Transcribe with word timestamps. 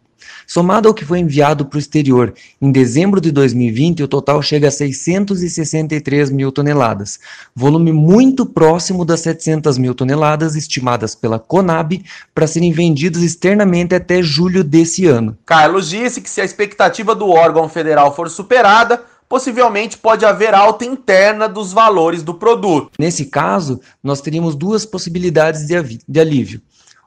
Somado 0.46 0.88
ao 0.88 0.94
que 0.94 1.04
foi 1.04 1.18
enviado 1.18 1.66
para 1.66 1.76
o 1.76 1.80
exterior 1.80 2.32
em 2.60 2.70
dezembro 2.70 3.20
de 3.20 3.30
2020, 3.30 4.02
o 4.02 4.08
total 4.08 4.40
chega 4.42 4.68
a 4.68 4.70
663 4.70 6.30
mil 6.30 6.52
toneladas, 6.52 7.18
volume 7.54 7.92
muito 7.92 8.46
próximo 8.46 9.04
das 9.04 9.20
700 9.20 9.78
mil 9.78 9.94
toneladas 9.94 10.54
estimadas 10.54 11.14
pela 11.14 11.38
Conab 11.38 12.02
para 12.34 12.46
serem 12.46 12.72
vendidas 12.72 13.22
externamente 13.22 13.94
até 13.94 14.22
julho 14.22 14.62
desse 14.62 15.06
ano. 15.06 15.36
Carlos 15.44 15.88
disse 15.88 16.20
que 16.20 16.30
se 16.30 16.40
a 16.40 16.44
expectativa 16.44 17.14
do 17.14 17.28
órgão 17.28 17.68
federal 17.68 18.14
for 18.14 18.30
superada, 18.30 19.02
possivelmente 19.28 19.98
pode 19.98 20.24
haver 20.24 20.54
alta 20.54 20.84
interna 20.84 21.48
dos 21.48 21.72
valores 21.72 22.22
do 22.22 22.34
produto. 22.34 22.90
Nesse 22.98 23.26
caso, 23.26 23.80
nós 24.02 24.20
teríamos 24.20 24.54
duas 24.54 24.86
possibilidades 24.86 25.66
de, 25.66 26.00
de 26.08 26.20
alívio: 26.20 26.60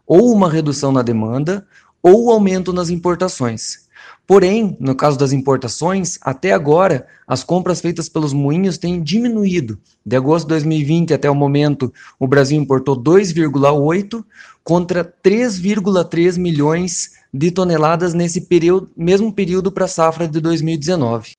ou 0.06 0.34
uma 0.34 0.50
redução 0.50 0.92
na 0.92 1.02
demanda, 1.02 1.66
ou 2.02 2.26
o 2.26 2.32
aumento 2.32 2.74
nas 2.74 2.90
importações. 2.90 3.90
Porém, 4.30 4.78
no 4.80 4.94
caso 4.94 5.18
das 5.18 5.32
importações, 5.32 6.20
até 6.22 6.52
agora, 6.52 7.08
as 7.28 7.44
compras 7.44 7.82
feitas 7.82 8.08
pelos 8.08 8.32
moinhos 8.32 8.78
têm 8.78 9.02
diminuído. 9.02 9.80
De 10.06 10.16
agosto 10.16 10.46
de 10.46 10.50
2020 10.50 11.16
até 11.16 11.28
o 11.30 11.34
momento, 11.34 11.92
o 12.20 12.28
Brasil 12.28 12.62
importou 12.62 12.96
2,8 12.96 14.24
contra 14.64 15.04
3,3 15.04 16.38
milhões 16.38 17.14
de 17.34 17.50
toneladas 17.50 18.14
nesse 18.14 18.42
período, 18.42 18.92
mesmo 18.96 19.34
período 19.34 19.72
para 19.72 19.86
a 19.86 19.88
safra 19.88 20.28
de 20.28 20.40
2019. 20.40 21.32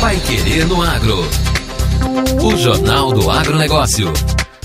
Pai 0.00 0.20
Querer 0.20 0.64
no 0.68 0.80
Agro. 0.82 1.18
O 2.40 2.56
Jornal 2.56 3.12
do 3.12 3.28
Agronegócio. 3.28 4.12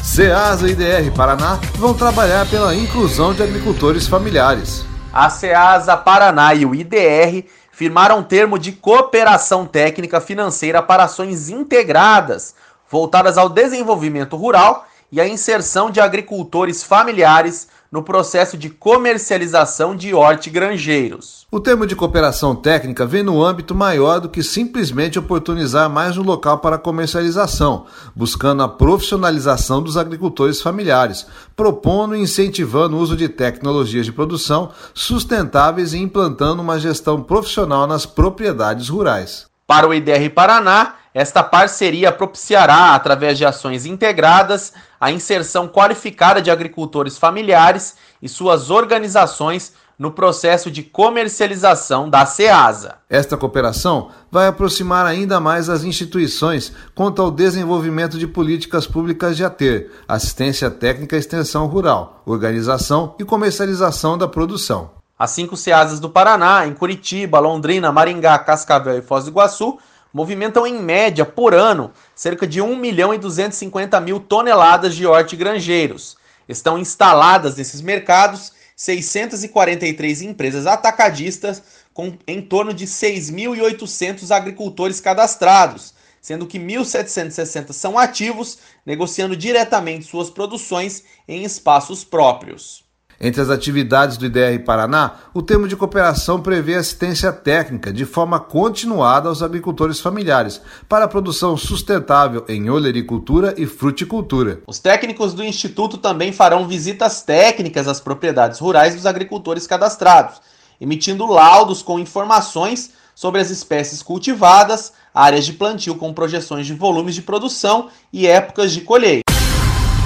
CEASA 0.04 0.68
e 0.68 0.74
IDR 0.74 1.12
Paraná 1.16 1.60
vão 1.80 1.96
trabalhar 1.96 2.48
pela 2.48 2.76
inclusão 2.76 3.34
de 3.34 3.42
agricultores 3.42 4.08
familiares 4.08 4.91
a 5.14 5.30
SEASA 5.30 5.98
Paraná 5.98 6.54
e 6.54 6.66
o 6.66 6.74
IDR 6.74 7.46
firmaram 7.72 8.20
um 8.20 8.24
termo 8.24 8.58
de 8.58 8.72
cooperação 8.72 9.66
técnica 9.66 10.22
financeira 10.22 10.82
para 10.82 11.04
ações 11.04 11.50
integradas, 11.50 12.56
voltadas 12.90 13.38
ao 13.38 13.50
desenvolvimento 13.50 14.38
rural 14.38 14.86
e 15.12 15.20
à 15.20 15.28
inserção 15.28 15.92
de 15.92 16.00
agricultores 16.00 16.84
familiares 16.84 17.68
no 17.92 18.02
processo 18.02 18.58
de 18.58 18.70
comercialização 18.70 19.94
de 19.94 20.14
hortigranjeiros. 20.14 21.46
O 21.52 21.60
termo 21.60 21.86
de 21.86 21.94
cooperação 21.94 22.56
técnica 22.56 23.06
vem 23.06 23.22
no 23.22 23.44
âmbito 23.44 23.76
maior 23.76 24.22
do 24.22 24.30
que 24.30 24.42
simplesmente 24.42 25.20
oportunizar 25.20 25.90
mais 25.90 26.18
um 26.18 26.24
local 26.24 26.60
para 26.60 26.78
comercialização, 26.78 27.86
buscando 28.16 28.64
a 28.64 28.70
profissionalização 28.70 29.82
dos 29.82 29.98
agricultores 29.98 30.62
familiares, 30.62 31.28
propondo 31.54 32.16
e 32.16 32.22
incentivando 32.22 32.96
o 32.96 33.00
uso 33.00 33.18
de 33.18 33.28
tecnologias 33.28 34.06
de 34.06 34.14
produção 34.14 34.72
sustentáveis 34.94 35.92
e 35.92 35.98
implantando 35.98 36.62
uma 36.62 36.80
gestão 36.80 37.22
profissional 37.22 37.86
nas 37.86 38.06
propriedades 38.06 38.88
rurais. 38.88 39.48
Para 39.68 39.88
o 39.88 39.94
IDR 39.94 40.30
Paraná, 40.34 40.96
esta 41.14 41.44
parceria 41.44 42.12
propiciará, 42.12 42.96
através 42.96 43.38
de 43.38 43.46
ações 43.46 43.86
integradas, 43.86 44.74
a 45.00 45.12
inserção 45.12 45.68
qualificada 45.68 46.42
de 46.42 46.50
agricultores 46.50 47.18
familiares 47.18 47.96
e 48.22 48.30
suas 48.30 48.70
organizações 48.70 49.74
no 50.02 50.12
processo 50.12 50.72
de 50.72 50.82
comercialização 50.82 52.10
da 52.10 52.26
SEASA. 52.26 52.96
Esta 53.08 53.38
cooperação 53.38 54.10
vai 54.32 54.48
aproximar 54.48 55.06
ainda 55.06 55.40
mais 55.40 55.70
as 55.70 55.84
instituições 55.84 56.74
quanto 56.96 57.22
ao 57.22 57.30
desenvolvimento 57.30 58.18
de 58.18 58.26
políticas 58.26 58.88
públicas 58.88 59.38
de 59.38 59.46
ATER, 59.46 59.92
assistência 60.08 60.72
técnica 60.72 61.16
e 61.16 61.20
extensão 61.20 61.68
rural, 61.68 62.24
organização 62.26 63.16
e 63.20 63.24
comercialização 63.24 64.18
da 64.18 64.28
produção. 64.28 64.90
As 65.20 65.30
cinco 65.30 65.56
SEASAs 65.56 66.00
do 66.00 66.10
Paraná, 66.10 66.66
em 66.66 66.74
Curitiba, 66.74 67.38
Londrina, 67.38 67.92
Maringá, 67.92 68.40
Cascavel 68.40 68.98
e 68.98 69.04
Foz 69.04 69.26
do 69.26 69.30
Iguaçu, 69.30 69.78
movimentam 70.14 70.66
em 70.66 70.82
média 70.82 71.26
por 71.26 71.54
ano 71.54 71.92
cerca 72.16 72.46
de 72.46 72.62
1 72.62 72.76
milhão 72.76 73.14
e 73.14 73.18
250 73.18 74.00
mil 74.02 74.20
toneladas 74.20 74.96
de 74.96 75.06
hortigranjeiros. 75.06 76.18
Estão 76.48 76.78
instaladas 76.78 77.56
nesses 77.56 77.82
mercados 77.82 78.52
643 78.76 80.24
empresas 80.24 80.66
atacadistas 80.66 81.62
com 81.94 82.18
em 82.28 82.42
torno 82.42 82.74
de 82.74 82.88
6.800 82.88 84.32
agricultores 84.32 85.00
cadastrados, 85.00 85.94
sendo 86.22 86.48
que 86.48 86.60
1.760 86.60 87.74
são 87.74 87.98
ativos, 87.98 88.58
negociando 88.86 89.36
diretamente 89.36 90.06
suas 90.06 90.30
produções 90.30 91.04
em 91.28 91.44
espaços 91.44 92.04
próprios. 92.04 92.84
Entre 93.24 93.40
as 93.40 93.52
atividades 93.52 94.18
do 94.18 94.26
IDR 94.26 94.64
Paraná, 94.66 95.12
o 95.32 95.44
termo 95.44 95.68
de 95.68 95.76
cooperação 95.76 96.42
prevê 96.42 96.74
assistência 96.74 97.32
técnica 97.32 97.94
de 97.94 98.04
forma 98.04 98.40
continuada 98.40 99.30
aos 99.30 99.44
agricultores 99.44 100.00
familiares 100.00 100.60
para 100.90 101.06
a 101.06 101.08
produção 101.08 101.56
sustentável 101.56 102.44
em 102.50 102.68
olericultura 102.72 103.54
e 103.56 103.68
fruticultura. 103.68 104.64
Os 104.66 104.80
técnicos 104.80 105.36
do 105.36 105.44
Instituto 105.44 106.00
também 106.00 106.34
farão 106.34 106.68
visitas 106.68 107.22
técnicas 107.22 107.88
às 107.88 108.00
propriedades 108.00 108.58
rurais 108.58 108.96
dos 108.96 109.06
agricultores 109.06 109.68
cadastrados, 109.68 110.42
emitindo 110.80 111.28
laudos 111.28 111.84
com 111.84 112.00
informações 112.00 112.90
sobre 113.14 113.40
as 113.40 113.52
espécies 113.52 114.02
cultivadas, 114.02 114.94
áreas 115.14 115.46
de 115.46 115.54
plantio 115.54 115.94
com 115.94 116.12
projeções 116.12 116.66
de 116.66 116.74
volumes 116.74 117.14
de 117.14 117.22
produção 117.22 117.88
e 118.12 118.26
épocas 118.26 118.72
de 118.72 118.82
colheita. 118.82 119.32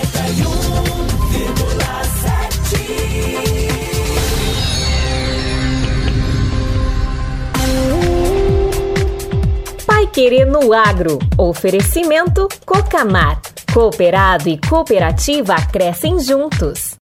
Querer 10.14 10.46
no 10.46 10.72
Agro. 10.72 11.18
Oferecimento 11.36 12.46
Cocamar. 12.64 13.42
Cooperado 13.72 14.48
e 14.48 14.56
cooperativa 14.56 15.56
crescem 15.72 16.20
juntos. 16.20 16.90